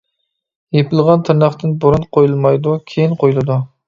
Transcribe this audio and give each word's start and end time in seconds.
يېپىلغان 0.77 1.21
تىرناقتىن 1.27 1.75
بۇرۇن 1.83 2.07
قويۇلمايدۇ، 2.17 2.73
كېيىن 2.93 3.15
قويۇلىدۇ. 3.25 3.59